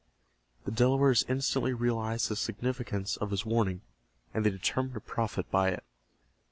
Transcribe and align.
The 0.65 0.71
Delawares 0.71 1.23
instantly 1.29 1.73
realized 1.75 2.27
the 2.29 2.35
significance 2.35 3.17
of 3.17 3.29
his 3.29 3.45
warning, 3.45 3.81
and 4.33 4.43
they 4.43 4.49
determined 4.49 4.95
to 4.95 4.99
profit 4.99 5.51
by 5.51 5.69
it. 5.69 5.83